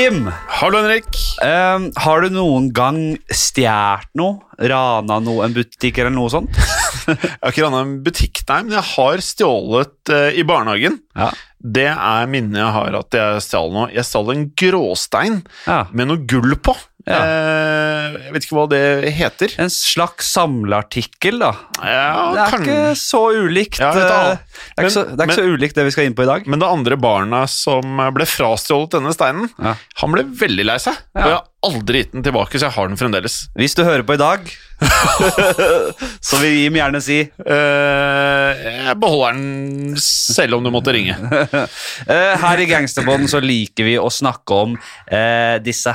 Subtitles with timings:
[0.00, 0.30] Jim.
[0.48, 1.12] Hallo, Henrik.
[1.44, 3.00] Um, har du noen gang
[3.36, 4.38] stjålet noe?
[4.56, 6.56] Rana noe, en butikk eller noe sånt?
[7.10, 11.00] Jeg har ikke rana en butikk, nei, men jeg har stjålet uh, i barnehagen.
[11.18, 11.28] Ja.
[11.60, 13.88] Det er minnet jeg har at jeg stjal noe.
[13.92, 15.80] Jeg stjal en gråstein ja.
[15.90, 16.76] med noe gull på.
[17.08, 17.18] Ja.
[17.24, 19.54] Eh, jeg vet ikke hva det heter.
[19.62, 21.52] En slags samleartikkel, da.
[21.80, 23.78] Ja, det er kan- ikke så ulikt.
[23.80, 26.04] Ja, eh, det er ikke, så, det er ikke Men- så ulikt det vi skal
[26.10, 26.46] inn på i dag.
[26.46, 27.82] Men det andre barna som
[28.14, 29.74] ble frastjålet denne steinen, Ja.
[30.02, 30.94] han ble veldig lei seg.
[31.16, 33.48] Og jeg har aldri gitt den tilbake, så jeg har den fremdeles.
[33.56, 34.40] Hvis du hører på i dag,
[36.24, 41.16] så vil Jim gjerne si Eh, jeg beholder den selv om du måtte ringe.
[42.10, 44.72] Eh, Her i Gangsterbånd så liker vi å snakke om
[45.12, 45.92] eh, disse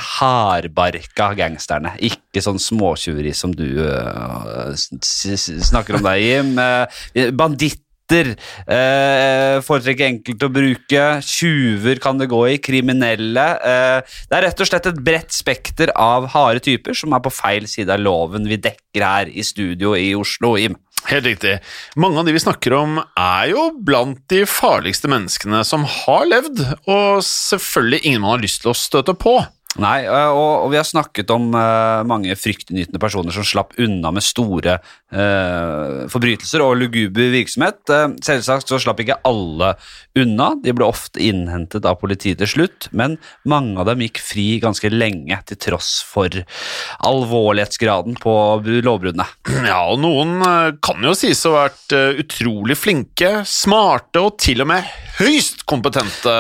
[0.95, 1.95] hardbarka gangsterne.
[1.99, 6.55] Ikke sånn småtjuveri som du eh, snakker om deg, Jim.
[7.15, 8.35] Eh, banditter.
[8.69, 11.03] Eh, foretrekker enkelt å bruke.
[11.25, 12.57] Tjuver kan det gå i.
[12.61, 13.45] Kriminelle.
[14.29, 17.69] Det er rett og slett et bredt spekter av harde typer som er på feil
[17.69, 20.77] side av loven vi dekker her i studio i Oslo, Jim.
[21.09, 21.57] Helt riktig.
[22.01, 26.63] Mange av de vi snakker om, er jo blant de farligste menneskene som har levd,
[26.89, 29.37] og selvfølgelig ingen man har lyst til å støte på.
[29.81, 34.11] Nei, øh, og, og vi har snakket om uh, mange fryktinngytende personer som slapp unna
[34.15, 37.81] med store uh, forbrytelser og luguber virksomhet.
[37.91, 39.73] Uh, selvsagt så slapp ikke alle
[40.15, 44.47] unna, de ble ofte innhentet av politiet til slutt, men mange av dem gikk fri
[44.63, 46.31] ganske lenge til tross for
[47.09, 48.35] alvorlighetsgraden på
[48.85, 49.27] lovbruddene.
[49.65, 54.37] Ja, og noen eh, kan jo sies å ha vært eh, utrolig flinke, smarte og
[54.41, 56.33] til og med høyst kompetente,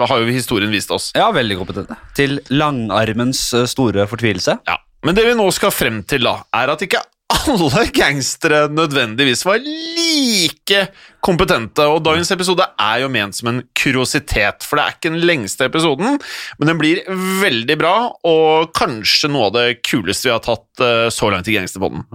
[0.00, 1.10] har jo historien vist oss.
[1.16, 1.98] Ja, veldig kompetente.
[2.16, 4.58] Til langarmens øh, store fortvilelse.
[4.66, 7.02] Ja, Men det vi nå skal frem til, da, er at ikke
[7.36, 10.86] alle gangstere nødvendigvis var like
[11.26, 15.26] kompetente, og dagens episode er jo ment som en kuriositet, for det er ikke den
[15.26, 16.20] lengste episoden,
[16.60, 17.02] men den blir
[17.42, 17.94] veldig bra,
[18.28, 22.06] og kanskje noe av det kuleste vi har tatt eh, så langt i Gangsterpodden.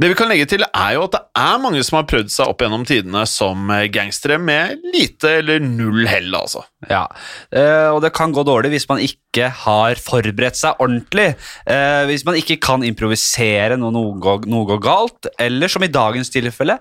[0.00, 2.52] Det vi kan legge til, er jo at det er mange som har prøvd seg
[2.52, 6.64] opp gjennom tidene som eh, gangstere med lite eller null hell, altså.
[6.90, 7.06] Ja,
[7.52, 11.32] eh, og det kan gå dårlig hvis man ikke har forberedt seg ordentlig.
[11.66, 16.32] Eh, hvis man ikke kan improvisere når noe noe går galt, eller som i dagens
[16.32, 16.78] tilfelle,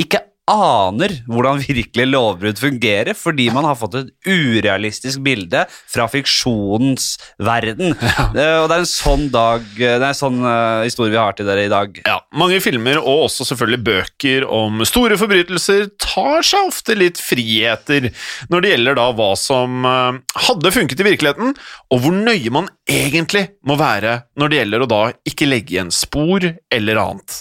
[0.00, 7.14] ikke aner hvordan virkelig lovbrudd fungerer, fordi man har fått et urealistisk bilde fra fiksjonens
[7.42, 7.94] verden.
[8.34, 11.36] Eh, og det er en sånn dag, det er en sånn eh, historie vi har
[11.36, 12.00] til dere i dag.
[12.06, 18.10] Ja, mange filmer og også selvfølgelig bøker om store forbrytelser tar seg ofte litt friheter
[18.50, 20.18] når det gjelder da hva som eh,
[20.48, 21.54] hadde funket i virkeligheten,
[21.94, 25.94] og hvor nøye man egentlig må være når det gjelder å da ikke legge igjen
[25.94, 26.44] spor
[26.74, 27.40] eller annet.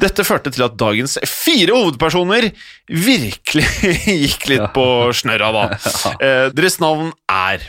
[0.00, 2.39] Dette førte til at dagens fire hovedpersoner
[2.88, 3.66] virkelig
[4.24, 4.86] gikk litt på
[5.16, 5.64] snørra, da.
[6.20, 7.62] Eh, deres navn er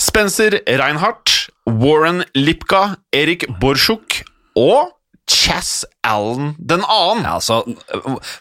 [0.00, 4.22] Spencer Reinhardt, Warren Lipka, Erik Borsjuk
[4.58, 4.92] og
[5.30, 7.24] Chas Allen den annen.
[7.26, 7.60] Ja, altså,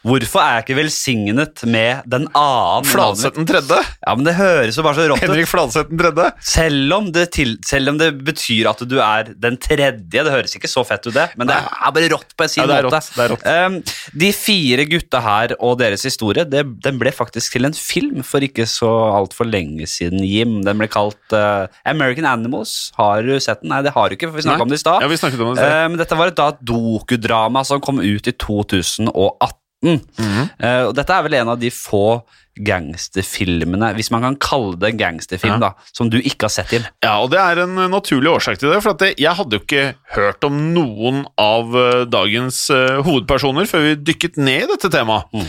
[0.08, 2.88] hvorfor er jeg ikke velsignet med den annen?
[2.88, 3.78] Fladseth den tredje.
[4.06, 5.26] Ja, men det høres jo bare så rått ut.
[5.28, 6.30] Henrik Fladseth den tredje.
[6.50, 10.56] Selv om, det til, selv om det betyr at du er den tredje, det høres
[10.58, 12.80] ikke så fett ut det, men det er bare rått på en sin Ja, det
[12.88, 13.02] måte.
[13.04, 13.46] rått, det rått.
[13.46, 13.78] Um,
[14.24, 18.44] de fire gutta her og deres historie, det, den ble faktisk til en film for
[18.46, 18.90] ikke så
[19.20, 20.60] altfor lenge siden, Jim.
[20.66, 22.92] Den ble kalt uh, American Animals.
[22.98, 23.70] Har du sett den?
[23.74, 25.04] Nei, det har du ikke, for vi snakket om det i stad.
[25.04, 25.70] Ja, vi om det i sted.
[25.70, 29.56] Eh, Men dette var et, da, et dokudrama som kom ut i 2018.
[29.86, 30.50] Mhm.
[30.60, 32.22] Uh, og dette er vel en av de få
[32.60, 35.70] gangsterfilmene, hvis man kan kalle det en gangsterfilm, Ja.
[35.70, 36.88] da, som du ikke har sett, inn.
[37.02, 39.96] Ja, og det er en naturlig årsak til det, for det, jeg hadde jo ikke
[40.16, 45.48] hørt om noen av eh, dagens uh, hovedpersoner før vi dykket ned i dette temaet.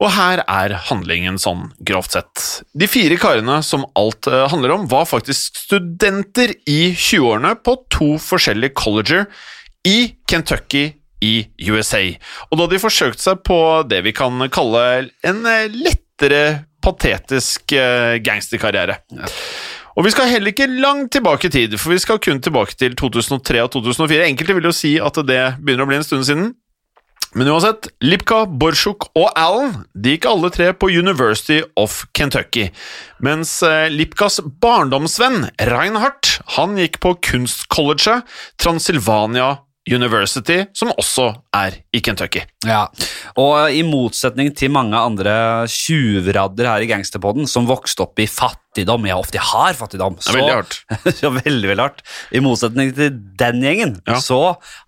[0.00, 2.64] Og her er handlingen sånn, grovt sett.
[2.72, 8.14] De fire karene som alt eh, handler om, var faktisk studenter i 20-årene på to
[8.18, 9.28] forskjellige colleger
[9.86, 10.90] i Kentucky
[11.20, 11.34] i
[11.68, 12.02] USA.
[12.50, 16.44] Og da de forsøkte seg på det vi kan kalle en eh, lettere
[16.80, 19.00] patetisk eh, gangsterkarriere.
[19.98, 22.96] Og vi skal heller ikke langt tilbake i tid, for vi skal kun tilbake til
[22.96, 24.24] 2003 og 2004.
[24.30, 26.52] Enkelte vil jo si at det begynner å bli en stund siden.
[27.36, 32.70] Men uansett, Lipka, Borsuk og Allen de gikk alle tre på University of Kentucky.
[33.22, 38.26] Mens eh, Lipkas barndomsvenn Reinhardt han gikk på kunstcolleget
[38.58, 42.42] Transylvania University, som også er i Kentucky.
[42.68, 42.82] Ja,
[43.40, 45.32] og i motsetning til mange andre
[45.72, 50.38] tjuvradder her i gangsterpodden som vokste opp i fattigdom, ja, ofte har fattigdom, Det er
[50.38, 50.76] veldig hardt.
[51.24, 52.04] ja, veldig, veldig hardt.
[52.36, 54.20] I motsetning til den gjengen, Ja.
[54.20, 54.42] så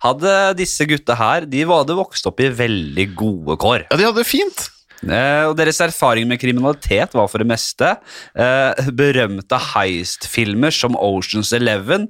[0.05, 3.87] hadde disse gutta her, de hadde vokst opp i veldig gode kår.
[3.89, 4.69] Ja, de hadde det fint.
[5.03, 7.89] Eh, og deres erfaring med kriminalitet var for det meste
[8.39, 12.05] eh, berømte heist-filmer som Oceans Eleven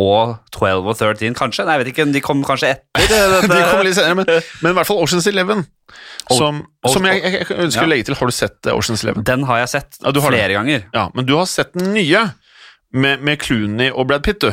[0.00, 1.64] og 12 og 13, kanskje?
[1.66, 3.44] Nei, jeg vet ikke, de kom kanskje etter?
[3.50, 4.26] De kom litt senere, men,
[4.64, 5.62] men i hvert fall Oceans Eleven.
[6.32, 7.86] Som, Ol- som jeg, jeg, ønsker Ja.
[7.86, 8.16] å legge til.
[8.18, 9.22] Har du sett eh, Oceans Eleven?
[9.28, 10.86] Den har jeg sett Ja, flere ganger.
[10.96, 12.24] Ja, men du har sett den nye
[12.94, 14.50] med, med Clooney og Brad Pitt, du.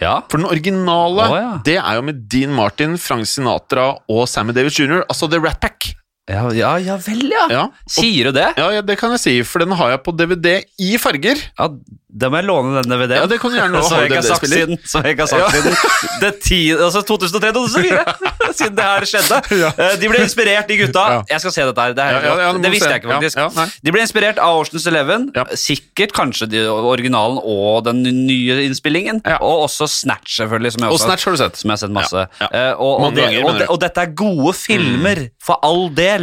[0.00, 0.18] Ja.
[0.30, 4.76] For den originale, oh, det er jo med Dean Martin, Frank Sinatra og Sammy Davis
[4.80, 5.90] jr., altså The Rat Pack.
[6.28, 7.44] Ja, ja, ja vel, ja.
[7.52, 8.48] Ja, og, Sier du det?
[8.58, 11.38] ja, ja, det kan jeg si, for den har jeg på DVD i farger.
[11.58, 11.68] Ja,
[12.16, 13.18] Da må jeg låne den DVD-en.
[13.20, 14.66] Ja, det kan du gjøre når Som jeg ikke har sagt DVD-spiller.
[14.66, 17.98] siden, som jeg ikke har sagt siden det ti, altså 2003-2004,
[18.58, 19.40] siden det her skjedde.
[19.62, 19.70] Ja.
[19.84, 21.02] Eh, De ble inspirert, de gutta.
[21.12, 21.18] Ja.
[21.34, 21.92] Jeg skal se dette her.
[21.98, 22.94] Det, her, Ja, ja, ja, du må det visste se.
[22.94, 23.36] jeg ikke, faktisk.
[23.38, 23.66] Ja, ja, nei.
[23.86, 25.44] de ble inspirert av Oceans Eleven, Ja.
[25.60, 29.36] sikkert kanskje de, originalen og den nye innspillingen, Ja.
[29.44, 30.72] og også Snatch, selvfølgelig.
[30.78, 31.60] Som jeg, Og også, Snatch har du sett.
[31.60, 32.24] som jeg har sett masse.
[32.40, 32.48] Ja, ja.
[32.70, 33.72] Eh, og, og, Mange det, ganger, og, mener det, du.
[33.76, 36.15] og dette er gode filmer, for all del,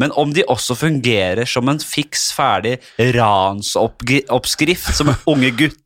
[0.00, 2.76] men om de også fungerer som en fiks ferdig
[3.16, 5.85] ransoppskrift som unge gutter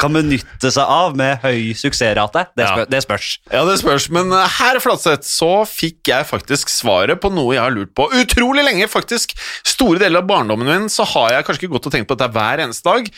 [0.00, 2.84] kan benytte seg av med høy suksessrate, det, Ja.
[2.88, 3.38] det spørs.
[3.52, 7.62] Ja, det spørs, men eh, her, Flatseth, så fikk jeg faktisk svaret på noe jeg
[7.62, 9.34] har lurt på utrolig lenge, faktisk.
[9.66, 12.32] Store deler av barndommen min så har jeg kanskje ikke gått og tenkt på dette
[12.32, 13.08] hver eneste dag,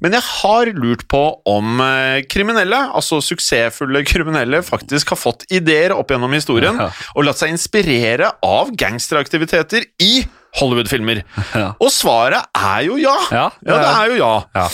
[0.00, 5.92] men jeg har lurt på om eh, kriminelle, altså suksessfulle kriminelle, faktisk har fått ideer
[5.96, 6.90] opp gjennom historien Ja.
[7.14, 10.24] og latt seg inspirere av gangsteraktiviteter i
[10.60, 11.24] Hollywood-filmer.
[11.54, 11.68] Ja.
[11.78, 13.14] Og svaret er jo ja.
[13.30, 14.32] Ja, ja det er jo ja.
[14.56, 14.64] Ja.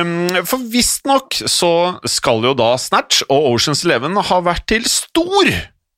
[0.00, 1.70] Um, for visstnok så
[2.10, 5.50] skal jo da Snatch og Oceans Eleven ha vært til stor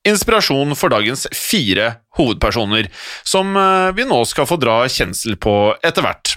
[0.07, 2.91] inspirasjon for dagens fire hovedpersoner,
[3.27, 6.37] som eh, vi nå skal få dra kjensel på etter hvert.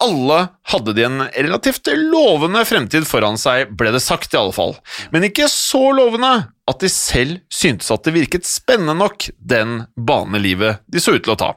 [0.00, 0.38] Alle
[0.72, 4.74] hadde de en relativt lovende fremtid foran seg, ble det sagt i alle fall,
[5.12, 6.32] men ikke så lovende
[6.70, 11.34] at de selv syntes at det virket spennende nok, den banelivet de så ut til
[11.34, 11.52] å ta.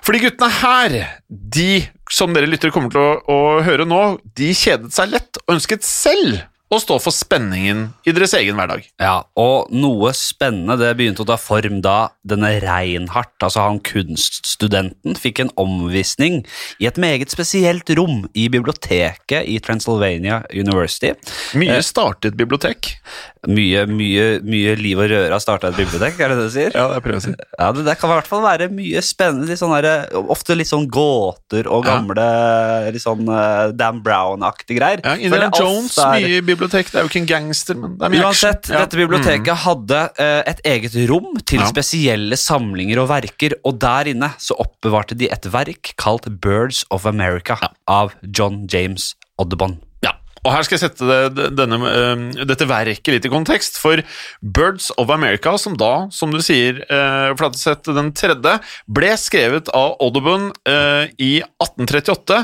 [0.00, 0.96] For de guttene her,
[1.28, 4.02] de som dere lyttere kommer til å, å høre nå,
[4.38, 6.40] de kjedet seg lett og ønsket selv
[6.72, 8.86] å stå for spenningen i deres egen hverdag.
[9.02, 15.16] Ja, og noe spennende det begynte å ta form da denne Reinhardt, altså han kunststudenten,
[15.20, 16.40] fikk en omvisning
[16.80, 21.12] i et meget spesielt rom i biblioteket i Transylvania University.
[21.58, 22.94] Mye startet bibliotek.
[23.50, 26.76] Mye, mye, mye liv og røre har starta et bibliotek, er det det du sier?
[26.78, 27.48] Ja, det prøver jeg å si.
[27.58, 29.48] Ja, det, det kan i hvert fall være mye spennende.
[29.50, 31.96] Litt sånn der, ofte litt sånn gåter og Ja.
[31.98, 32.26] gamle
[32.94, 35.02] litt sånn eh, Dan Brown-aktige greier.
[35.02, 36.60] Ja, Indiana Jones, er- mye bibliotek.
[36.70, 38.74] Det er jo ikke en gangster, men det er mye Uansett, action.
[38.74, 38.78] Ja.
[38.78, 38.86] Mm.
[38.86, 41.66] dette biblioteket hadde eh, et eget rom til Ja.
[41.70, 47.06] spesielle samlinger og verker, og der inne så oppbevarte de et verk kalt Birds of
[47.06, 49.80] America av John James Oddebond.
[50.02, 50.12] Ja,
[50.44, 54.02] og her skal jeg sette det, denne, eh, dette verket litt i kontekst, for
[54.42, 58.56] Birds of America, som da, som du sier, uh, Flateseth den tredje,
[58.90, 61.32] ble skrevet av Audubon eh, i
[61.62, 62.42] 1838,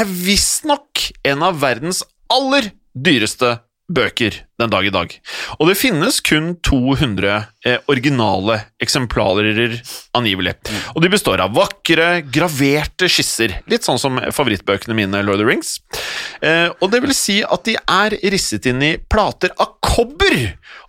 [0.00, 2.72] er visstnok en av verdens aller
[3.04, 3.58] dyreste
[3.88, 5.14] bøker den dag i dag.
[5.58, 7.30] Og det finnes kun 200
[7.66, 9.78] eh, originale eksemplarer,
[10.16, 10.56] angivelig.
[10.94, 15.48] Og de består av vakre, graverte skisser, litt sånn som favorittbøkene mine, Lord of the
[15.48, 15.78] Rings.
[16.44, 20.38] Eh, og det vil si at de er risset inn i plater av kobber,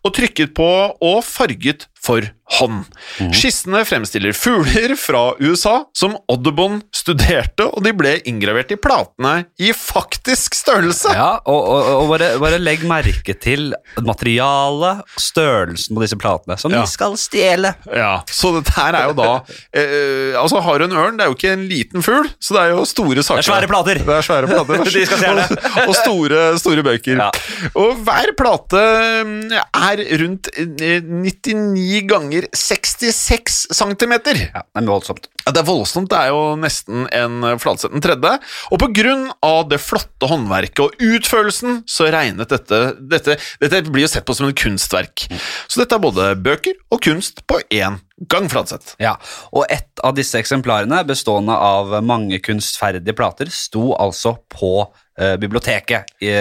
[0.02, 2.26] og trykket på og farget for
[2.58, 2.88] hånd.
[3.36, 9.70] Skissene fremstiller fugler fra USA som Oddebond studerte, og de ble inngravert i platene i
[9.78, 11.14] faktisk størrelse.
[11.14, 13.61] Ja, og, og, og bare, bare legg merke til
[14.02, 16.82] materialet, størrelsen på disse platene, som Ja.
[16.84, 17.74] de skal stjele.
[17.96, 19.30] Ja, så dette her er jo da
[19.74, 22.62] eh, Altså, har du en ørn, det er jo ikke en liten fugl, så det
[22.64, 23.42] er jo store saker.
[23.42, 24.02] Det er svære plater.
[24.08, 24.84] Det er svære plater.
[24.92, 25.46] De skal stjele.
[25.52, 27.22] og, og store, store bøker.
[27.26, 27.30] Ja.
[27.76, 28.84] Og hver plate
[29.28, 34.38] mm, er rundt eh, 99 ganger 66 centimeter.
[34.52, 35.28] Ja, det er voldsomt.
[35.48, 36.10] Det er voldsomt.
[36.12, 38.36] Det er jo nesten en Fladseth den tredje.
[38.72, 42.82] Og på grunn av det flotte håndverket og utførelsen, så regnet dette
[43.12, 45.26] Dette, dette blir jo sett på som et kunstverk.
[45.68, 48.96] Så dette er både bøker og kunst på én gang, Flatseth.
[49.02, 49.16] Ja,
[49.56, 54.74] og et av disse eksemplarene, bestående av mange kunstferdige plater, sto altså på
[55.20, 56.32] eh, biblioteket i,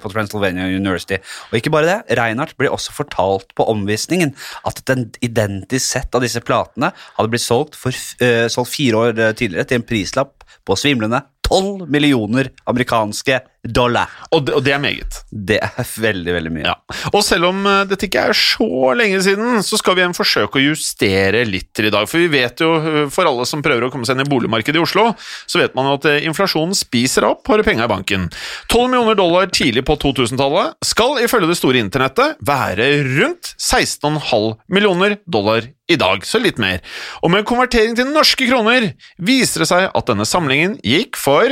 [0.00, 1.20] på Transylvania University.
[1.50, 4.34] Og ikke bare det, Reinhardt ble også fortalt på omvisningen
[4.68, 7.94] at et identisk sett av disse platene hadde blitt solgt, for,
[8.24, 14.08] eh, solgt fire år eh, tidligere til en prislapp på svimlende 12 millioner amerikanske dollar.
[14.32, 15.20] Og det, og det er meget.
[15.30, 16.64] Det er veldig, veldig mye.
[16.70, 16.76] Ja.
[17.12, 20.60] Og selv om eh, dette ikke er så lenge siden, så skal vi igjen forsøke
[20.60, 22.08] å justere litt til i dag.
[22.10, 24.80] For vi vet jo, eh, for alle som prøver å komme seg inn i boligmarkedet
[24.80, 27.92] i Oslo, så vet man jo at eh, inflasjonen spiser opp har du penga i
[27.92, 28.28] banken.
[28.70, 32.88] 12 millioner dollar tidlig på 2000-tallet skal ifølge det store internettet være
[33.18, 36.78] rundt 16,5 millioner dollar i dag, så litt mer.
[37.24, 41.50] Og med konvertering til norske kroner viser det seg at denne samlingen gikk for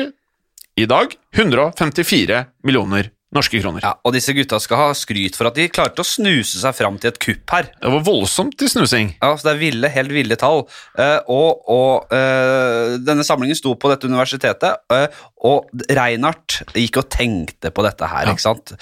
[0.79, 3.83] i dag 154 millioner norske kroner.
[3.85, 6.97] Ja, og disse gutta skal ha skryt for at de klarte å snuse seg fram
[7.01, 7.69] til et kupp her.
[7.77, 9.11] Det var voldsomt til snusing.
[9.21, 10.65] Ja, så Det er ville, helt ville tall.
[10.97, 15.07] Uh, og og uh, denne samlingen sto på dette universitetet, uh,
[15.45, 18.33] og Reinhardt gikk og tenkte på dette her, Ja.
[18.33, 18.73] ikke sant?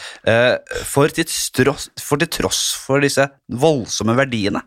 [0.89, 4.63] For, til tross, for til tross for disse voldsomme verdiene,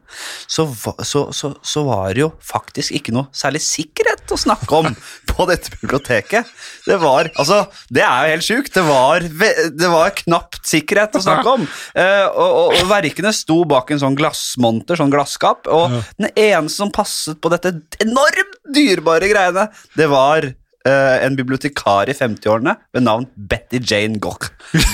[0.45, 0.67] så,
[1.01, 4.89] så, så, så var det jo faktisk ikke noe særlig sikkerhet å snakke om
[5.29, 6.47] på dette biblioteket.
[6.85, 8.73] Det var, altså, det er jo helt sjukt.
[8.75, 11.67] Det var, det var knapt sikkerhet å snakke om.
[11.93, 16.83] Eh, og, og, og verkene sto bak en sånn glassmonter, sånn glasskap, og den eneste
[16.83, 19.67] som passet på dette enormt dyrebare greiene,
[19.97, 24.51] det var eh, en bibliotekar i 50-årene ved navn Betty Jane Goch.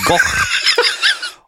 [0.07, 0.31] Goch.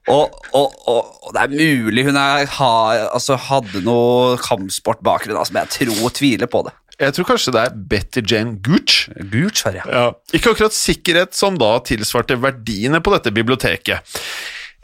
[0.07, 2.73] Og, og, og, og det er mulig hun er, ha,
[3.11, 6.71] altså, hadde noe kampsportbakgrunn, altså, men jeg tror tviler på det.
[6.97, 9.07] Jeg tror kanskje det er Betty Jane Gooch.
[9.31, 9.85] Gult, ja.
[9.85, 10.05] Ja.
[10.33, 14.17] Ikke akkurat sikkerhet som da tilsvarte verdiene på dette biblioteket.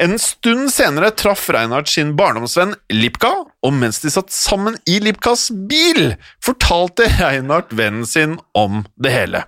[0.02, 3.30] En stund senere traff Reinhardt sin barndomsvenn Lipka,
[3.64, 9.44] og mens de satt sammen i Lipkas bil, fortalte Reinhardt vennen sin om det hele.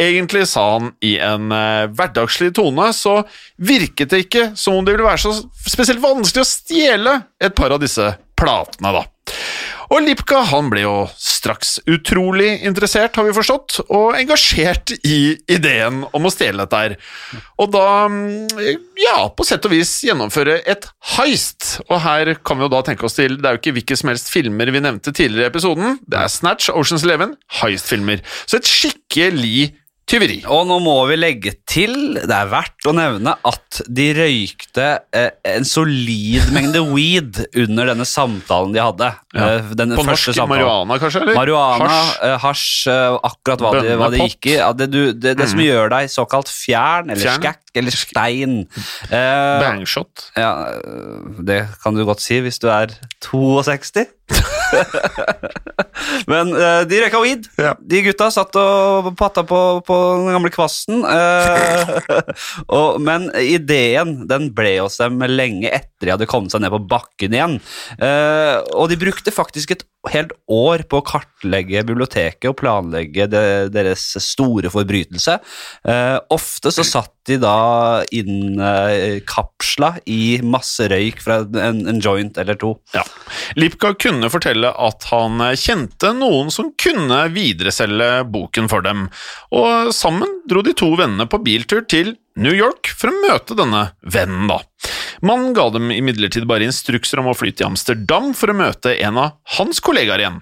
[0.00, 3.18] Egentlig sa han i en eh, hverdagslig tone, så
[3.60, 5.36] virket det ikke som om det ville være så
[5.68, 9.04] spesielt vanskelig å stjele et par av disse platene, da.
[9.92, 16.06] Og Lipka han ble jo straks utrolig interessert, har vi forstått, og engasjert i ideen
[16.16, 16.94] om å stjele dette her.
[17.60, 18.62] Og da, mm,
[19.02, 21.82] ja, på sett og vis gjennomføre et heist.
[21.90, 24.12] Og her kan vi jo da tenke oss til, det er jo ikke hvilke som
[24.14, 28.24] helst filmer vi nevnte tidligere i episoden, det er Snatch, Oceans Eleven, heist-filmer.
[28.46, 29.74] Så et skikkelig
[30.08, 30.40] tyveri.
[30.50, 35.30] Og nå må vi legge til, det er verdt å nevne, at de røykte eh,
[35.54, 39.10] en solid mengde weed under denne samtalen de hadde.
[39.36, 39.48] Ja.
[39.60, 41.22] Eh, På norsk marihuana, kanskje?
[41.24, 41.38] eller?
[41.38, 42.00] Marihuana,
[42.42, 42.66] Hasj?
[42.90, 44.56] eh, eh, akkurat hva det, hva det gikk i.
[44.58, 47.40] Ja, det, du, det, det som gjør deg såkalt fjern, eller Fjern.
[47.42, 48.58] skækk, eller stein.
[49.08, 50.28] Eh, Bangshot.
[50.36, 52.92] ja, øh, det kan du godt si hvis du er
[53.24, 54.06] 62.
[56.30, 57.46] Men uh, de røyka weed.
[57.60, 57.74] Ja.
[57.78, 61.04] De gutta satt og patta på, på den gamle kvassen.
[61.04, 62.22] Uh,
[62.76, 66.82] og, men ideen den ble hos dem lenge etter de hadde kommet seg ned på
[66.90, 67.58] bakken igjen.
[68.00, 74.08] Uh, og de brukte faktisk et helt år på å kartlegge biblioteket og planlegge deres
[74.24, 75.36] store forbrytelse.
[75.86, 82.58] Eh, ofte så satt de da innkapsla i masse røyk fra en, en joint eller
[82.58, 82.74] to.
[82.96, 83.04] Ja.
[83.54, 89.06] Lipka kunne fortelle at han kjente noen som kunne videreselge boken for dem,
[89.54, 93.90] og sammen dro de to vennene på biltur til New York for å møte denne
[94.02, 94.62] vennen, da.
[95.22, 99.20] Mannen ga dem imidlertid bare instrukser om å fly til Amsterdam for å møte en
[99.22, 100.40] av hans kollegaer igjen.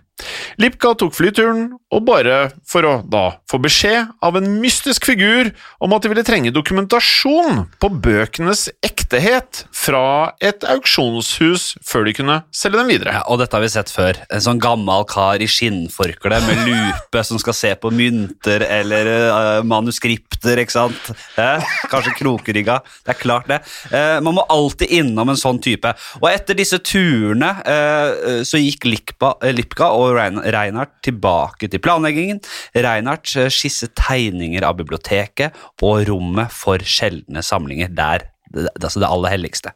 [0.61, 5.51] Lipka tok flyturen, og bare for å da få beskjed av en mystisk figur
[5.83, 12.39] om at de ville trenge dokumentasjon på bøkenes ektehet fra et auksjonshus før de kunne
[12.55, 13.17] selge dem videre.
[13.19, 14.19] Ja, og dette har vi sett før.
[14.31, 19.67] En sånn gammel kar i skinnforkle med lupe som skal se på mynter eller uh,
[19.67, 21.11] manuskripter, ikke sant?
[21.41, 21.71] Eh?
[21.91, 22.81] Kanskje krokrygga.
[23.05, 23.61] Det er klart det.
[23.91, 25.93] Eh, man må alltid innom en sånn type.
[26.21, 31.83] Og etter disse turene eh, så gikk Lipka, eh, Lipka og Rein- Reinhardt tilbake til
[31.83, 32.43] planleggingen.
[32.75, 39.07] Reinhardt eh, skisset tegninger av biblioteket og rommet for sjeldne samlinger der det- altså det
[39.07, 39.71] aller helligste.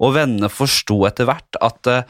[0.00, 2.02] Og vennene forsto etter hvert at uh,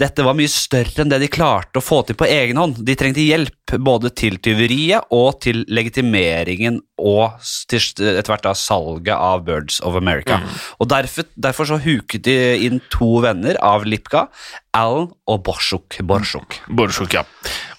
[0.00, 2.78] dette var mye større enn det de klarte å få til på egen hånd.
[2.86, 9.44] De trengte hjelp både til tyveriet og til legitimeringen og etter hvert da salget av
[9.46, 10.40] Birds of America.
[10.78, 14.28] Og derfor, derfor så huket de inn to venner av Lipka,
[14.76, 15.98] Alan og Borsuk.
[16.06, 16.60] Borsuk.
[16.68, 17.24] Borsuk, ja.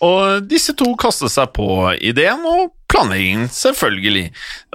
[0.03, 1.67] Og disse to kastet seg på
[2.01, 4.25] ideen og planleggingen, selvfølgelig.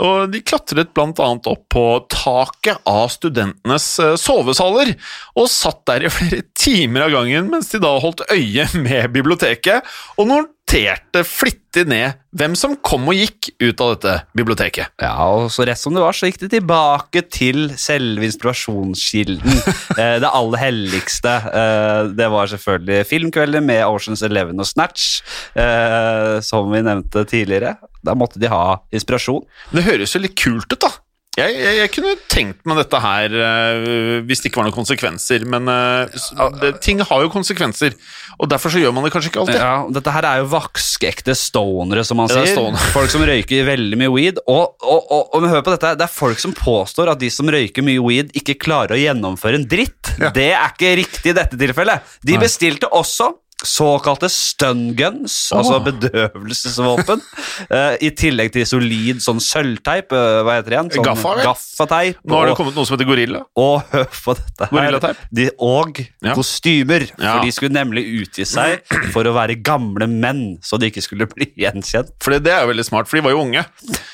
[0.01, 4.95] Og de klatret annet opp på taket av studentenes eh, sovesaler,
[5.37, 9.85] og satt der i flere timer av gangen mens de da holdt øye med biblioteket,
[10.17, 10.31] og
[10.67, 14.91] noterte flittig ned hvem som kom og gikk ut av dette biblioteket.
[15.01, 19.61] Ja, og så rett som det var, så gikk det tilbake til selve inspirasjonskilden.
[20.01, 21.33] eh, det aller helligste.
[21.33, 25.23] Eh, det var selvfølgelig filmkvelder med Oceans Eleven og Snatch,
[25.55, 27.77] eh, som vi nevnte tidligere.
[28.05, 29.47] Da måtte de ha inspirasjon.
[29.73, 30.93] Det høres jo litt kult ut, da.
[31.37, 35.43] Jeg, jeg, jeg kunne tenkt meg dette her eh, hvis det ikke var noen konsekvenser,
[35.53, 36.15] men eh,
[36.63, 37.93] det, ting har jo konsekvenser,
[38.41, 39.59] og derfor så gjør man det kanskje ikke alltid.
[39.61, 42.57] Ja, dette her er jo vaskeekte stonere, som man Ja, er sier.
[42.57, 42.89] Stoner.
[42.97, 44.41] Folk som røyker veldig mye weed.
[44.49, 47.53] Og, og, og, og hør på dette, det er folk som påstår at de som
[47.53, 50.15] røyker mye weed, ikke klarer å gjennomføre en dritt.
[50.33, 52.17] Det er ikke riktig i dette tilfellet.
[52.25, 57.23] De bestilte også såkalte stunguns, guns, altså bedøvelsesvåpen,
[57.71, 60.91] uh, i tillegg til solid sånn sølvteip, uh, hva heter det igjen?
[60.99, 61.33] Sånn Gaffa.
[61.43, 62.19] Gaffateip.
[62.29, 63.41] Nå har det kommet noe som heter gorilla.
[63.57, 65.23] og hør på dette her.
[65.33, 66.35] De, og Ja.
[66.37, 67.07] kostymer.
[67.17, 67.37] Ja.
[67.39, 68.83] For de skulle nemlig utgi seg
[69.15, 72.13] for å være gamle menn, så de ikke skulle bli gjenkjent.
[72.23, 73.65] For det, er jo veldig smart, for de var jo unge.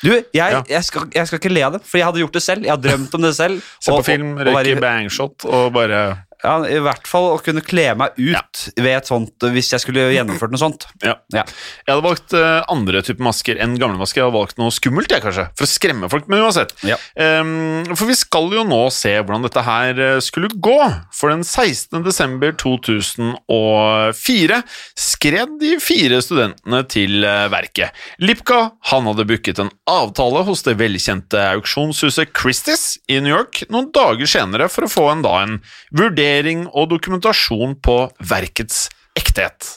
[0.02, 0.62] Du, jeg, Ja.
[0.68, 2.66] jeg, skal, jeg skal ikke le av det, for jeg hadde gjort det selv.
[2.68, 3.62] Jeg har drømt om det selv.
[3.82, 6.02] Se på Og- film, røyke bangshot og bare
[6.42, 10.08] Ja, I hvert fall å kunne kle meg ut ved et sånt, hvis jeg skulle
[10.11, 10.88] gjennomført noe sånt.
[11.04, 11.14] Ja.
[11.34, 11.44] Ja.
[11.87, 14.20] Jeg hadde valgt uh, andre typer masker enn gamle masker.
[14.20, 16.26] Jeg hadde valgt noe skummelt, jeg, kanskje, for å skremme folk.
[16.30, 16.75] Men uansett.
[16.87, 16.99] Ja.
[17.14, 20.78] Um, for vi skal jo nå se hvordan dette her eh, skulle gå.
[21.14, 22.02] For den 16.
[22.02, 24.61] desember 2004
[24.99, 27.94] skred de fire studentene til eh, verket.
[28.22, 33.90] Lipka han hadde booket en avtale hos det velkjente auksjonshuset Christies i New York noen
[33.94, 35.58] dager senere for å få en, da, en
[35.94, 36.32] vurdering
[36.73, 37.97] og dokumentasjon på
[38.33, 38.87] verkets
[39.19, 39.77] ekthet.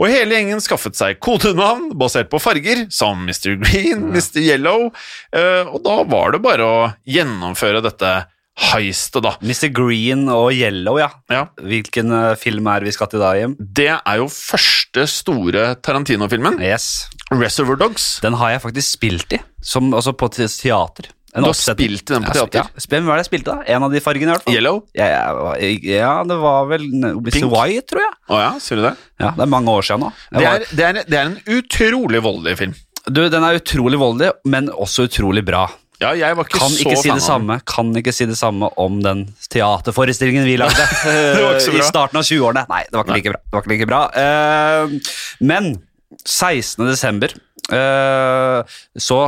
[0.00, 3.54] Og hele gjengen skaffet seg kodenavn basert på farger, som Mr.
[3.62, 4.40] Green, Mr.
[4.42, 4.88] Yellow,
[5.36, 8.14] eh, og da var det bare å gjennomføre dette
[8.72, 9.36] heistet, da.
[9.40, 9.70] Mr.
[9.72, 11.08] Green og Yellow, ja.
[11.32, 11.46] Ja.
[11.62, 13.56] Hvilken eh, film er vi skal til da, Jim?
[13.58, 17.08] Det er jo første store Tarantino-filmen, Yes.
[17.32, 18.18] Reservoir Dogs.
[18.24, 21.08] Den har jeg faktisk spilt i, som, altså på teater.
[21.32, 22.66] En Du har spilt den på teater?
[22.68, 23.64] Ja, Hvem var det jeg spilte, da?
[23.72, 24.56] En av de fargene, i hvert fall.
[24.58, 24.82] Yellow?
[24.98, 25.54] Ja, ja,
[25.88, 26.84] ja, det var vel
[27.30, 27.46] Pink?
[27.48, 28.16] White, tror jeg.
[28.28, 28.94] Å ja, sier du det?
[29.22, 30.10] Ja, Det er mange år siden nå.
[30.36, 32.74] Det er, det, er, det er en utrolig voldelig film.
[33.08, 35.64] Du, Den er utrolig voldelig, men også utrolig bra.
[36.02, 38.66] Ja, jeg var ikke Kan så ikke si det samme Kan ikke si det samme
[38.80, 39.22] om den
[39.52, 40.82] teaterforestillingen vi lagde
[41.78, 42.66] i starten av 20-årene.
[42.72, 43.20] Nei, det var ikke Nei.
[43.20, 43.40] like bra.
[43.44, 44.02] Det var ikke like bra.
[44.18, 45.16] Uh,
[45.52, 45.72] men
[46.26, 46.84] 16.
[46.90, 47.34] desember
[47.72, 48.60] uh,
[48.98, 49.20] så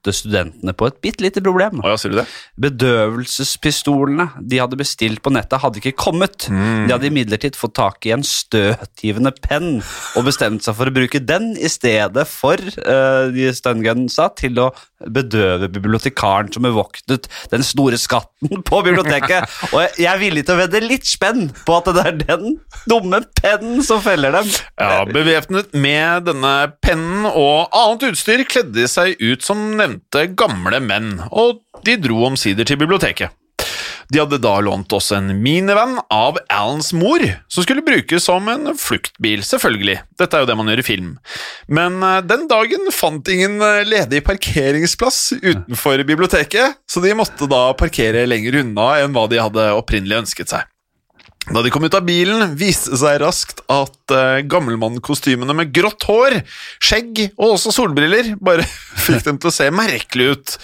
[0.00, 1.80] støtte studentene på et bitte lite problem.
[1.84, 2.26] Å ja, sier du det?
[2.60, 6.48] Bedøvelsespistolene de hadde bestilt på nettet, hadde ikke kommet.
[6.48, 6.88] Mm.
[6.88, 9.80] De hadde imidlertid fått tak i en støtgivende penn
[10.16, 14.70] og bestemt seg for å bruke den i stedet for uh, de stungunsa til å
[15.00, 19.48] bedøve bibliotekaren som bevoktet den store skatten på biblioteket.
[19.72, 22.58] Og jeg, jeg er villig til å vedde litt spenn på at det er den
[22.90, 24.50] dumme pennen som feller dem.
[24.80, 30.80] Ja, Bevæpnet med denne pennen og annet utstyr kledde de seg ut som nevnte gamle
[30.82, 33.30] menn, og de dro omsider til biblioteket.
[34.10, 38.72] De hadde da lånt også en minivan av Alans mor, som skulle brukes som en
[38.74, 40.00] fluktbil, selvfølgelig.
[40.18, 41.12] Dette er jo det man gjør i film.
[41.70, 47.68] Men eh, den dagen fant ingen eh, ledig parkeringsplass utenfor biblioteket, så de måtte da
[47.78, 50.66] parkere lenger unna enn hva de hadde opprinnelig ønsket seg.
[51.50, 56.04] Da de kom ut av bilen, viste det seg raskt at uh, gammelmannkostymene med grått
[56.06, 56.36] hår,
[56.78, 58.62] skjegg og også solbriller bare
[59.04, 60.54] fikk dem til å se merkelig ut.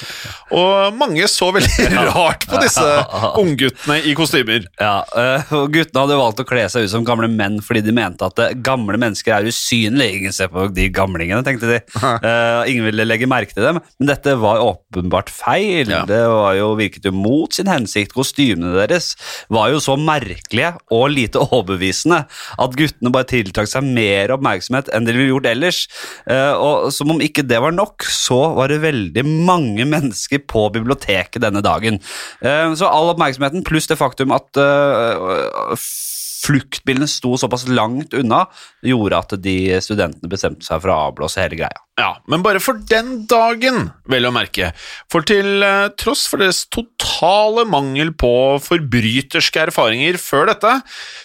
[0.54, 2.84] Og mange så veldig rart på disse
[3.42, 4.68] ungguttene i kostymer.
[4.78, 7.94] Ja, eh, og Guttene hadde valgt å kle seg ut som gamle menn fordi de
[7.96, 10.20] mente at eh, gamle mennesker er usynlige.
[10.20, 11.82] Ingen ser på de gamlingene, tenkte de.
[12.26, 15.90] Uh, ingen ville legge merke til dem, men dette var åpenbart feil.
[15.90, 16.00] Ja.
[16.08, 18.14] Det var jo, virket jo mot sin hensikt.
[18.16, 19.12] Kostymene deres
[19.52, 22.22] var jo så merkelige og lite overbevisende
[22.62, 25.82] at guttene bare tiltrakk seg mer oppmerksomhet enn de ville gjort ellers.
[26.30, 30.68] Eh, og Som om ikke det var nok, så var det veldig mange mennesker på
[30.74, 32.00] biblioteket denne dagen.
[32.40, 35.76] Eh, så all oppmerksomheten pluss det faktum at eh,
[36.46, 38.44] fluktbilene sto såpass langt unna,
[38.86, 41.82] gjorde at de studentene bestemte seg for å avblåse hele greia.
[41.96, 44.72] Ja, men bare for den dagen, vel å merke.
[45.12, 48.32] For til eh, tross for deres totale mangel på
[48.64, 50.74] forbryterske erfaringer før dette,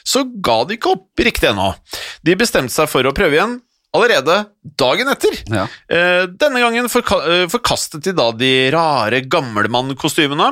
[0.07, 1.73] så ga de ikke opp riktig ennå.
[2.23, 3.59] De bestemte seg for å prøve igjen
[3.95, 4.45] allerede
[4.79, 5.35] dagen etter.
[5.51, 5.65] Ja.
[5.91, 10.47] Eh, denne gangen eh, forkastet de da de rare gammelmannkostymene,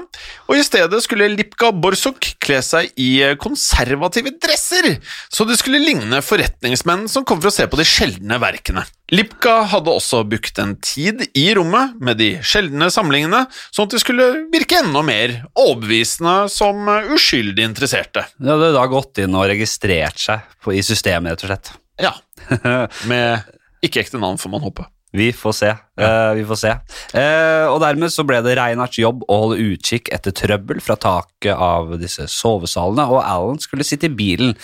[0.49, 4.91] og i stedet skulle Lipka Borsuk kle seg i eh, konservative dresser,
[5.31, 8.83] så de skulle ligne forretningsmenn som kom for å se på de sjeldne verkene.
[9.09, 14.03] Lipka hadde også brukt en tid i rommet med de sjeldne samlingene, sånn at de
[14.03, 18.27] skulle virke enda mer overbevisende som uskyldig interesserte.
[18.37, 21.77] De hadde da gått inn og registrert seg på, i systemet, rett og slett.
[21.99, 22.13] Ja,
[23.11, 23.45] med
[23.85, 24.85] ikke ekte navn, får man håpe.
[25.15, 25.73] Vi får se.
[25.99, 26.71] Eh, vi får se.
[27.13, 31.55] Uh, og dermed så ble det Reinhards jobb å holde utkikk etter trøbbel fra taket
[31.55, 34.55] av disse sovesalene, og Alan skulle sitte i bilen,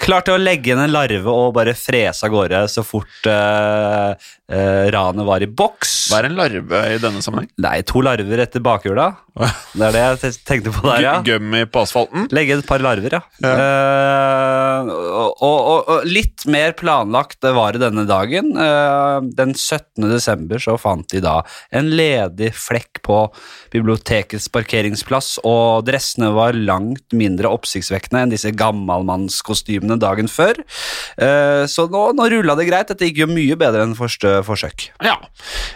[0.00, 4.14] klar til å legge inn en larve og bare frese av gårde så fort uh,
[4.94, 5.94] ranet var i boks.
[6.12, 7.48] Hva er en larve i denne sammenheng?
[7.64, 9.10] Nei, to larver etter bakhjula.
[9.74, 11.14] Det er det jeg tenkte på der, ja.
[11.18, 12.28] Gu- Gummi på asfalten?
[12.34, 13.22] Legge et par larver, ja.
[13.42, 18.52] Eh, og, og, og litt mer planlagt var det denne dagen.
[19.34, 20.06] Den 17.
[20.12, 21.40] desember så fant de da
[21.74, 23.18] en ledig flekk på
[23.74, 30.60] bibliotekets parkeringsplass, og dressene var langt mindre oppsiktsvekkende enn disse gammalmannskostymene dagen før.
[31.16, 32.90] Eh, så nå, nå rulla det greit.
[32.92, 34.88] Dette gikk jo mye bedre enn første forsøk.
[35.04, 35.16] Ja.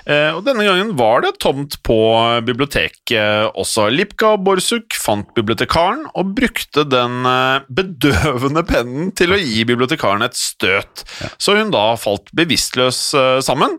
[0.09, 1.99] Eh, og denne gangen var det tomt på
[2.47, 3.89] biblioteket også.
[3.93, 10.39] Lipka Borsuk fant bibliotekaren og brukte den eh, bedøvende pennen til å gi bibliotekaren et
[10.39, 11.05] støt,
[11.39, 13.79] så hun da falt bevisstløs eh, sammen.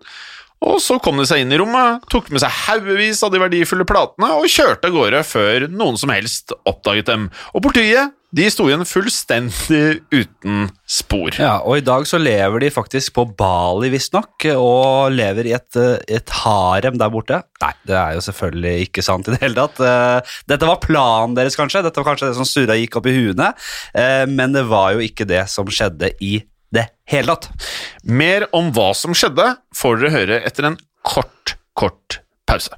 [0.65, 3.87] Og så kom de seg inn i rommet, tok med seg haugevis av de verdifulle
[3.87, 7.29] platene og kjørte av gårde før noen som helst oppdaget dem.
[7.55, 11.33] Og politiet de sto igjen fullstendig uten spor.
[11.39, 15.79] Ja, og i dag så lever de faktisk på Bali, visstnok, og lever i et,
[15.79, 17.41] eh, et harem der borte.
[17.63, 19.81] Nei, det er jo selvfølgelig ikke sant i det hele tatt.
[19.81, 21.81] Eh, Dette var planen deres, kanskje.
[21.81, 23.49] Dette var kanskje det som surra gikk opp i huene,
[23.95, 26.43] eh, men det var jo ikke det som skjedde i
[26.75, 27.49] det hele tatt.
[28.03, 32.77] Mer om hva som skjedde, får dere høre etter en kort, kort pause.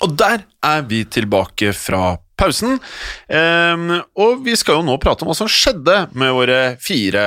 [0.00, 2.78] Og der er vi tilbake fra pausen.
[3.28, 7.24] Ehm, og vi skal jo nå prate om hva som skjedde med våre fire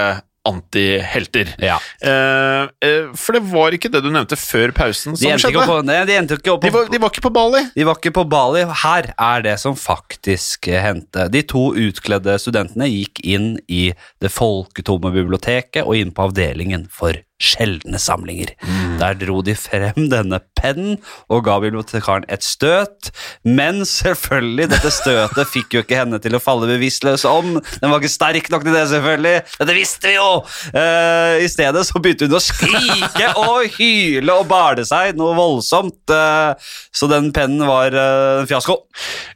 [0.48, 1.56] antihelter.
[1.64, 1.78] Ja.
[2.04, 5.66] Eh, eh, for det var ikke det du nevnte før pausen De som skjedde.
[5.70, 7.64] på, nei, de endte ikke opp De var, de var ikke på Bali.
[7.76, 8.66] De var ikke på Bali.
[8.84, 11.30] Her er det som faktisk hendte.
[11.32, 13.86] De to utkledde studentene gikk inn i
[14.24, 18.54] det folketomme biblioteket og inn på avdelingen for sjeldne samlinger.
[19.00, 21.00] Der dro de frem denne pennen
[21.32, 23.10] og ga bibliotekaren et støt,
[23.44, 27.58] men selvfølgelig, dette støtet fikk jo ikke henne til å falle bevisstløs om.
[27.82, 29.34] Den var ikke sterk nok til det, selvfølgelig.
[29.60, 30.30] Dette visste vi jo!
[30.76, 36.00] Uh, I stedet så begynte hun å skrike og hyle og bale seg noe voldsomt,
[36.14, 36.54] Uh,
[36.94, 38.76] så den pennen var uh, en fiasko.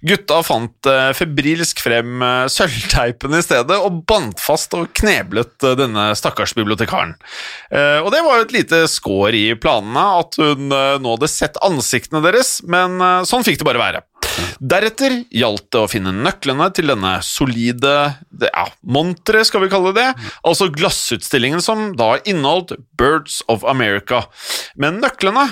[0.05, 7.15] Gutta fant febrilsk frem sølvteipen i stedet og bandt fast og kneblet denne stakkars bibliotekaren.
[7.71, 11.59] Og det var jo et lite skår i planene at hun eh, nå hadde sett
[11.65, 14.03] ansiktene deres, men eh, sånn fikk det bare være.
[14.59, 17.93] Deretter gjaldt det å finne nøklene til denne solide
[18.43, 20.07] ja, monteret, skal vi kalle det,
[20.45, 24.25] altså glassutstillingen som da inneholdt Birds of America.
[24.77, 25.49] Men nøklene,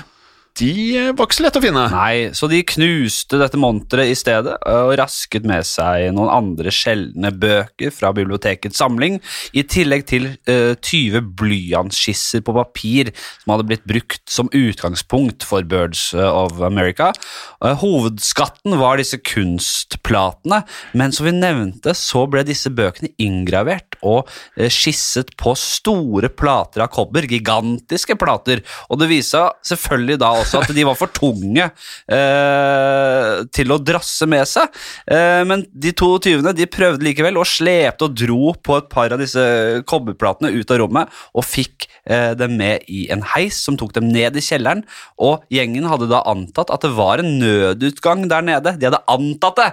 [0.59, 1.83] de eh, var ikke så lett å finne.
[1.91, 7.31] Nei, så de knuste dette monteret i stedet og rasket med seg noen andre sjeldne
[7.35, 9.19] bøker fra bibliotekets samling,
[9.55, 15.65] i tillegg til uh, 20 blyantskisser på papir som hadde blitt brukt som utgangspunkt for
[15.67, 17.11] Birds of America.
[17.59, 20.61] Uh, hovedskatten var disse kunstplatene,
[20.95, 26.85] men som vi nevnte, så ble disse bøkene inngravert og uh, skisset på store plater
[26.85, 31.65] av kobber, gigantiske plater, og det viste selvfølgelig da også at de var for tunge
[31.65, 34.69] eh, til å drasse med seg.
[35.09, 39.15] Eh, men de to tyvene de prøvde likevel og slepte og dro på et par
[39.15, 39.41] av disse
[39.89, 44.09] kobberplatene ut av rommet og fikk eh, dem med i en heis som tok dem
[44.11, 44.85] ned i kjelleren.
[45.21, 48.77] Og gjengen hadde da antatt at det var en nødutgang der nede.
[48.79, 49.69] De hadde antatt det!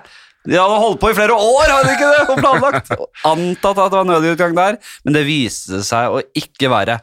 [0.49, 2.23] De hadde holdt på i flere år, hadde de ikke det?
[2.33, 2.93] Og planlagt.
[3.29, 6.99] Antatt at det var nødutgang der, men det viste seg å ikke være.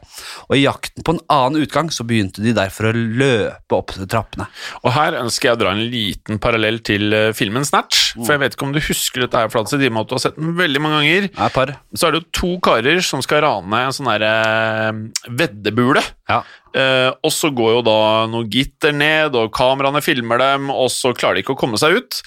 [0.49, 4.09] Og i jakten på en annen utgang så begynte de derfor å løpe opp til
[4.11, 4.49] trappene.
[4.83, 8.09] Og her ønsker jeg å dra en liten parallell til eh, filmen Snatch.
[8.17, 10.17] For jeg vet ikke om du husker dette her, Flatse, i og med at du
[10.17, 11.29] har sett den veldig mange ganger.
[11.39, 11.75] Nei, par.
[11.95, 14.33] Så er det jo to karer som skal rane en sånn derre
[15.39, 16.03] veddebule.
[16.29, 16.43] Ja.
[16.75, 17.97] Eh, og så går jo da
[18.29, 21.97] noe gitter ned, og kameraene filmer dem, og så klarer de ikke å komme seg
[21.97, 22.19] ut.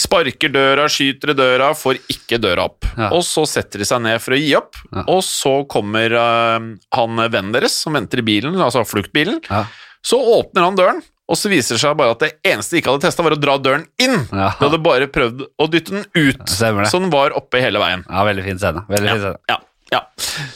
[0.00, 2.86] Sparker døra, skyter i døra, får ikke døra opp.
[2.96, 3.10] Ja.
[3.16, 5.04] Og så setter de seg ned for å gi opp, Ja.
[5.06, 9.40] og så kommer eh, han vennen deres som venter i bilen, altså fluktbilen.
[9.50, 9.64] Ja.
[10.02, 12.90] Så åpner han døren, og så viser det seg bare at det eneste de ikke
[12.94, 14.16] hadde testa, var å dra døren inn.
[14.32, 14.48] Ja.
[14.58, 18.02] De hadde bare prøvd å dytte den ut, så den var oppe hele veien.
[18.08, 18.82] Ja, veldig fin scene.
[18.88, 19.36] Veldig fin scene.
[19.52, 19.58] Ja,
[19.90, 20.00] ja.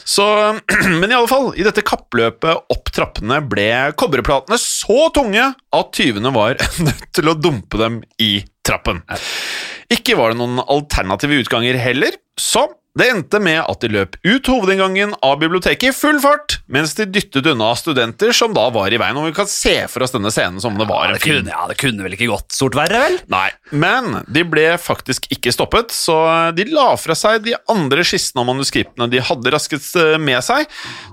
[0.07, 0.25] Så,
[0.99, 3.69] men i alle fall, i dette kappløpet opp trappene ble
[3.99, 9.03] kobberplatene så tunge at tyvene var nødt til å dumpe dem i trappen.
[9.93, 14.47] Ikke var det noen alternative utganger heller, så det endte med at de løp ut
[14.47, 18.99] hovedinngangen av biblioteket i full fart, mens de dyttet unna studenter som da var i
[19.01, 19.17] veien.
[19.19, 21.41] Og vi kan se for oss denne scenen som det var Ja, en det film.
[21.43, 23.19] kunne, ja, det kunne vel ikke gått stort verre, vel?
[23.31, 26.15] Nei, men de ble faktisk ikke stoppet, så
[26.55, 30.63] de la fra seg de andre skissene og manuskriptene de hadde rasket eh, med seg,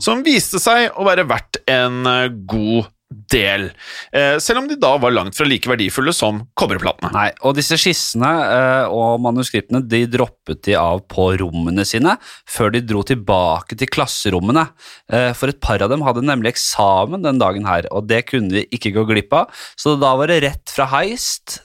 [0.03, 2.03] som viste seg å være verdt en
[2.47, 2.85] god god
[3.33, 3.69] del.
[4.13, 7.13] Eh, selv om de da var langt fra like verdifulle som kobberplatene.
[7.15, 12.17] Nei, og disse skissene eh, og manuskriptene de droppet de av på rommene sine
[12.51, 14.67] før de dro tilbake til klasserommene.
[15.13, 18.53] Eh, for et par av dem hadde nemlig eksamen den dagen her, og det kunne
[18.55, 21.61] de ikke gå glipp av, så da var det rett fra heist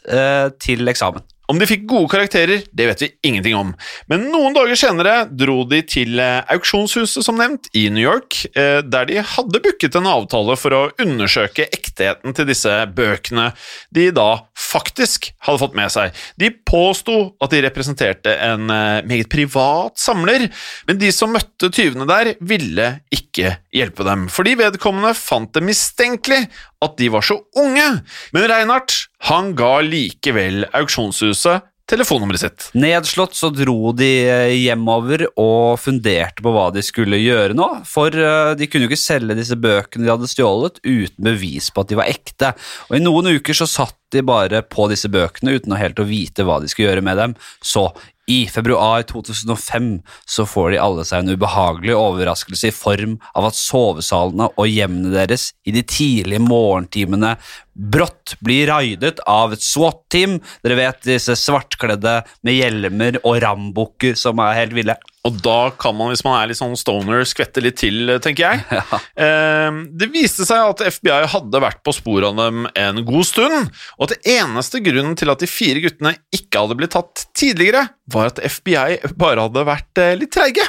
[0.64, 1.24] til eksamen.
[1.48, 3.70] Om de fikk gode karakterer, det vet vi ingenting om.
[4.12, 8.82] Men noen dager senere dro de til eh, auksjonshuset, som nevnt, i New York, eh,
[8.84, 13.54] der de hadde booket en avtale for å undersøke ektheten til disse bøkene
[13.96, 14.28] de da
[14.60, 16.20] faktisk hadde fått med seg.
[16.36, 20.50] De påsto at de representerte en eh, meget privat samler,
[20.90, 26.44] men de som møtte tyvene der, ville ikke hjelpe dem, fordi vedkommende fant det mistenkelig
[26.84, 27.88] at de var så unge.
[28.36, 32.66] Men Reinhardt han ga likevel auksjonshuset telefonnummeret sitt.
[32.76, 38.12] Nedslått så dro de eh, hjemover og funderte på hva de skulle gjøre nå, for
[38.12, 41.94] eh, de kunne jo ikke selge disse bøkene de hadde stjålet uten bevis på at
[41.94, 42.52] de var ekte.
[42.90, 46.08] Og I noen uker så satt de bare på disse bøkene uten å helt å
[46.08, 47.40] vite hva de skulle gjøre med dem.
[47.64, 47.88] Så
[48.28, 53.56] i februar 2005 så får de alle seg en ubehagelig overraskelse i form av at
[53.56, 57.38] sovesalene og hjemmene deres i de tidlige morgentimene
[57.78, 60.40] brått blir raidet av et SWAT-team.
[60.66, 64.98] Dere vet disse svartkledde med hjelmer og rambukker som er helt ville.
[65.28, 68.64] Og da kan man, hvis man er litt sånn stoner, skvette litt til, tenker jeg.
[68.78, 69.00] Ja.
[69.20, 73.72] Eh, det viste seg at FBI hadde vært på sporet av dem en god stund,
[73.98, 77.88] og at det eneste grunnen til at de fire guttene ikke hadde blitt tatt tidligere,
[78.14, 80.68] var at FBI bare hadde vært eh, litt treige.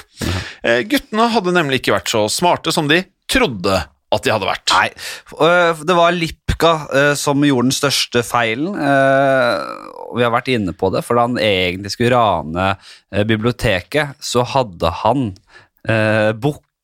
[0.65, 3.83] Eh, guttene hadde nemlig ikke vært så smarte som de trodde
[4.15, 4.73] at de hadde vært.
[4.73, 4.89] Nei,
[5.45, 8.75] øh, det var Lipka øh, som gjorde den største feilen.
[8.75, 12.71] øh, Vi har vært inne på det, for da han egentlig skulle rane
[13.29, 15.27] biblioteket, så hadde han
[15.89, 16.33] øh,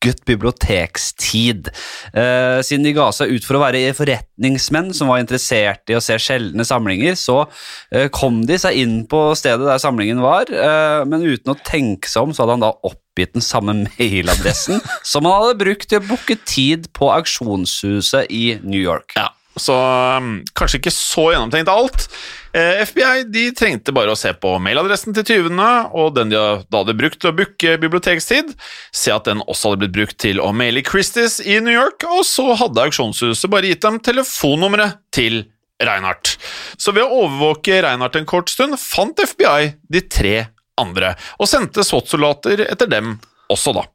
[0.05, 1.69] booket bibliotekstid.
[2.13, 6.03] Eh, siden de ga seg ut for å være forretningsmenn som var interessert i å
[6.03, 7.45] se sjeldne samlinger, så
[7.91, 12.09] eh, kom de seg inn på stedet der samlingen var, eh, men uten å tenke
[12.09, 16.01] seg om, så hadde han da oppgitt den samme mailadressen som han hadde brukt til
[16.01, 19.17] å booke tid på auksjonshuset i New York.
[19.17, 19.75] Ja, så
[20.19, 22.07] um, kanskje ikke så gjennomtenkt alt.
[22.55, 26.81] Eh, FBI de trengte bare å se på mailadressen til tyvene og den de da
[26.81, 28.53] hadde brukt til å booke bibliotekstid,
[28.95, 32.23] se at den også hadde blitt brukt til å maile Christies i New York, og
[32.27, 35.43] så hadde auksjonshuset bare gitt dem telefonnummeret til
[35.83, 36.37] Reinhardt.
[36.79, 40.35] Så ved å overvåke Reinhardt en kort stund fant FBI de tre
[40.79, 43.17] andre, og sendte SWAT-soldater etter dem
[43.51, 43.85] også, da.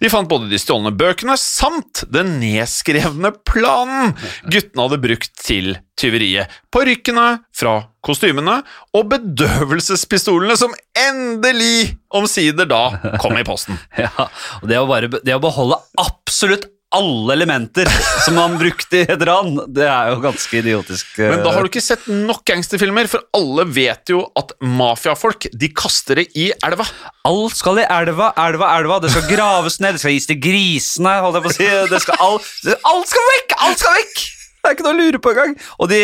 [0.00, 4.14] De fant både de stjålne bøkene samt den nedskrevne planen
[4.46, 6.50] guttene hadde brukt til tyveriet.
[6.74, 7.74] Parykkene fra
[8.06, 8.60] kostymene
[8.94, 12.82] og bedøvelsespistolene som endelig omsider da
[13.22, 13.78] kom i posten.
[13.98, 14.28] Ja,
[14.62, 17.88] og det å, bare, det å beholde absolutt alle elementer
[18.24, 21.10] som man brukte i et ran, det er jo ganske idiotisk.
[21.18, 21.28] eh.
[21.34, 25.68] Men da har du ikke sett nok gangsterfilmer, for alle vet jo at mafiafolk de
[25.76, 26.86] kaster det i elva.
[27.28, 29.00] Alt skal i elva, elva, elva.
[29.04, 31.18] Det skal graves ned, det skal gis til grisene.
[31.24, 31.70] Holdt jeg på å si.
[31.92, 32.50] det skal alt,
[32.94, 33.56] alt skal vekk!
[33.68, 34.37] Alt skal vekk!
[34.68, 35.54] Det er ikke noe å lure på engang.
[35.80, 36.00] Og de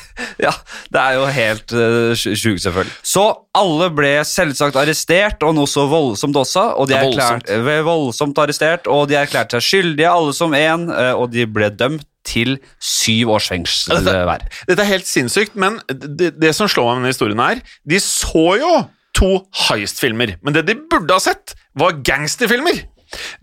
[0.46, 0.52] Ja,
[0.92, 2.94] det er jo helt uh, sjukt, selvfølgelig.
[3.06, 3.24] Så
[3.56, 6.64] alle ble selvsagt arrestert, og noe så voldsomt også.
[6.80, 7.86] Og de Ja, erklært, voldsomt.
[7.90, 12.06] voldsomt arrestert, og de erklærte seg skyldige, alle som én, uh, og de ble dømt
[12.26, 14.40] til syv års fengsel hver.
[14.42, 17.60] dette- Dette er helt sinnssykt, men det, det som slår meg med denne historien her
[17.86, 18.72] De så jo
[19.14, 19.28] to
[19.68, 22.82] heist-filmer, men det de burde ha sett, var gangsterfilmer.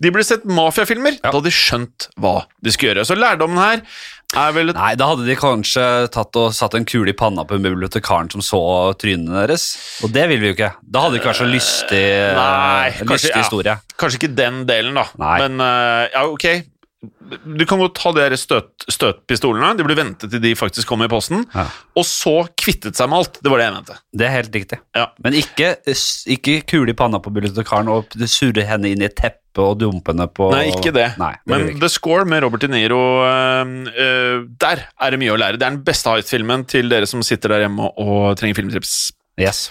[0.03, 3.05] De burde sett mafiafilmer, da hadde de skjønt hva de skulle gjøre.
[3.07, 3.81] Så lærdommen her
[4.33, 8.31] er Nei, da hadde de kanskje tatt og satt en kule i panna på bibliotekaren
[8.33, 8.61] som så
[8.97, 9.65] trynene deres.
[10.03, 10.71] Og det vil vi jo ikke.
[10.81, 12.03] Da hadde det ikke vært så lystig,
[12.39, 13.41] Nei, eh, kanskje- lystig ja.
[13.43, 13.75] historie.
[13.97, 15.05] Kanskje ikke den delen, da.
[15.21, 15.35] Nei.
[15.43, 16.47] Men eh, ja, ok.
[17.43, 19.73] Du kan godt ha de støt, støtpistolene.
[19.77, 21.43] De burde vente til de faktisk kom i posten.
[21.53, 21.65] Ja.
[21.99, 23.39] Og så kvittet seg med alt.
[23.43, 23.97] Det var det jeg mente.
[24.13, 24.79] Det er helt riktig.
[24.95, 25.07] Ja.
[25.25, 25.73] Men ikke,
[26.35, 30.13] ikke kule i panna på bibliotekaren og surre henne inn i et teppe og dumpe
[30.13, 31.09] henne på Nei, ikke det.
[31.21, 31.67] Nei, det Men.
[31.81, 35.59] The Score med Robert De Niro, eh, eh, der er det mye å lære.
[35.59, 39.11] Det er den beste Hight-filmen til dere som sitter der hjemme og trenger filmtrips.
[39.41, 39.67] Yes.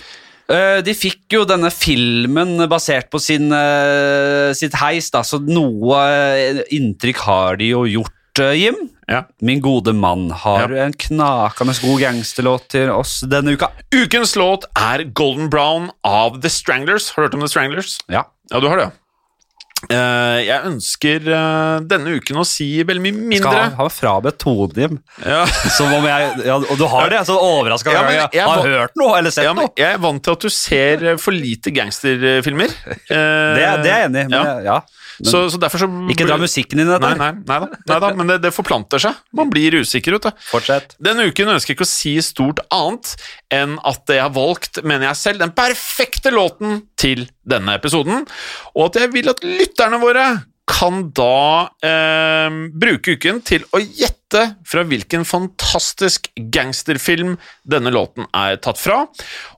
[0.51, 6.01] Eh, De fikk jo denne filmen basert på sin, eh, sitt heis, da, så noe
[6.09, 8.11] eh, inntrykk har de jo gjort,
[8.57, 8.79] Jim.
[9.13, 9.27] Ja.
[9.45, 13.69] Min gode mann har en knakende god gangsterlåt til oss denne uka.
[13.93, 17.11] Ukens låt er Golden Brown av The Stranglers.
[17.13, 17.99] Har du hørt om The Stranglers?
[18.09, 18.25] Ja.
[18.51, 19.02] Ja, du har det, ja.
[19.91, 23.51] Eh, jeg ønsker uh, denne uken å si veldig mye mindre.
[23.51, 25.01] Skal ha frabedt tonen.
[25.27, 25.43] Ja.
[25.77, 27.25] Som om jeg ja, Og du har det?
[27.27, 29.73] Så overraska Ja, over at jeg jeg har hørt noe eller sett Ja, noe.
[29.79, 32.75] jeg er vant til at du ser eh, for lite gangsterfilmer.
[33.11, 33.19] Uh,
[33.59, 34.31] Det, det er jeg enig i.
[34.33, 34.79] Men ja.
[35.21, 37.11] Så, så derfor så Ikke dra musikken inn i dette.
[37.19, 39.19] Nei, nei, nei da, nei da men det, det forplanter seg.
[39.37, 40.45] Man blir usikker, vet du.
[40.51, 40.97] Fortsett.
[41.03, 43.15] Denne uken ønsker jeg ikke å si stort annet
[43.53, 48.25] enn at jeg har valgt, mener jeg selv, den perfekte låten til denne episoden,
[48.77, 50.27] og at jeg vil at lytterne våre
[50.71, 57.35] kan da eh, bruke uken til å gjette fra hvilken fantastisk gangsterfilm
[57.69, 59.03] denne låten er tatt fra.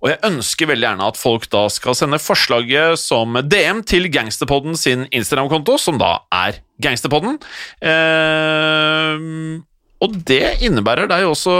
[0.01, 4.79] Og jeg ønsker veldig gjerne at folk da skal sende forslaget som DM til Gangsterpodden
[4.81, 7.39] sin Instagram-konto, som da er Gangsterpodden.
[7.85, 9.63] Eh,
[10.05, 11.55] og det innebærer deg også,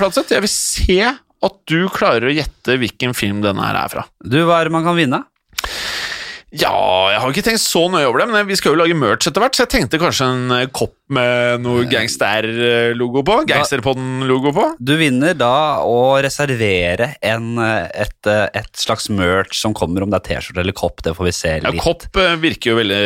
[0.00, 0.32] Flatseth.
[0.36, 1.00] Jeg vil se
[1.42, 4.06] at du klarer å gjette hvilken film denne her er fra.
[4.22, 5.24] Du, hva er det man kan vinne?
[6.52, 6.72] Ja,
[7.12, 9.40] jeg har ikke tenkt så nøye over det, men vi skal jo lage merch etter
[9.40, 13.36] hvert, så jeg tenkte kanskje en eh, kopp med noe gangster-logo på.
[13.48, 14.64] Gangsterpodden-logo på.
[14.80, 20.12] Du vinner da å reservere en, eh, et, eh, et slags merch som kommer, om
[20.12, 21.68] det er T-skjorte eller kopp, det får vi se litt.
[21.68, 23.02] Ja, kopp eh, virker jo veldig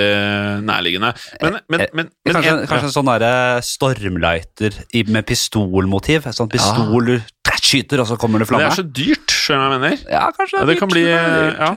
[0.66, 1.12] nærliggende.
[1.42, 3.32] Men, men, men, men Kanskje, en- kanskje en sånn derre
[3.66, 4.80] stormlighter
[5.14, 6.26] med pistolmotiv.
[6.34, 7.16] Sånn pistol du
[7.66, 8.66] skyter, og så kommer det flamme.
[8.66, 10.00] det er så dyrt, skjønner jeg mener?
[10.10, 11.60] Ja, kanskje det, er dyrt, kan bli det er dyrt.
[11.60, 11.70] ja.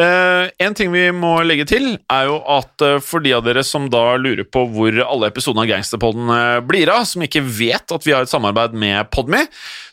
[0.00, 3.64] uh, En ting vi må legge til, er jo at uh, for de av dere
[3.66, 7.94] som da lurer på hvor alle episodene av Gangsterpodden eh, blir av, som ikke vet
[7.94, 9.44] at vi har et samarbeid med Podme,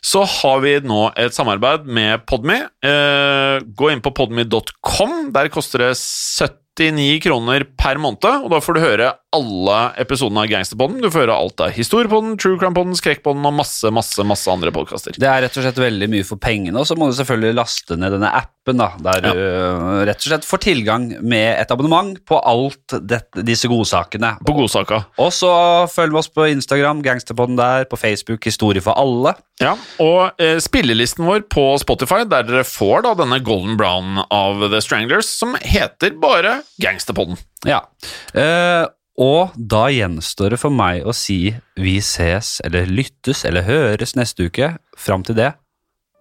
[0.04, 2.62] så har vi nå et samarbeid med Podme.
[2.84, 5.32] Uh, Gå inn på podme.com.
[5.34, 10.50] Der koster det 79 kroner per måned, og da får du høre alle episodene av
[10.50, 11.00] Gangsterpodden.
[11.00, 15.16] Du får høre alt av Historiepodden, True Crime-podden, Skrekkpodden og masse, masse, masse andre podkaster.
[15.16, 17.96] Det er rett og slett veldig mye for pengene, og så må du selvfølgelig laste
[17.96, 22.14] ned denne appen, da, der du øh, rett og slett får tilgang med et abonnement
[22.28, 24.34] på alt dette, disse godsakene.
[24.44, 25.02] På godsaka.
[25.22, 25.52] Og så
[25.92, 29.34] følg oss på Instagram, Gangsterpodden der, på Facebook, Historie for alle.
[29.62, 34.66] Ja, og eh, spillelisten vår på Spotify, der dere får da denne Golden Brown av
[34.68, 37.40] The Stranglers, som heter bare Gangsterpodden.
[37.68, 37.86] Ja.
[38.34, 38.84] Eh,
[39.20, 44.48] og da gjenstår det for meg å si vi ses eller lyttes eller høres neste
[44.48, 44.72] uke.
[44.96, 45.52] Fram til det,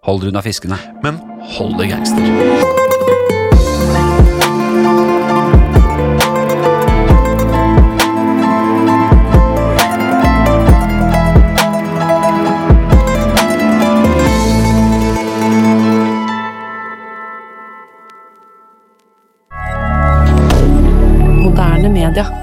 [0.03, 0.79] hold dere unna fiskene.
[1.05, 1.21] Men
[1.55, 2.89] hold det gangster.
[22.11, 22.40] D'accord.